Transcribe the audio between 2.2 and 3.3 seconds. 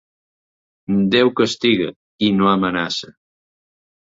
i no amenaça.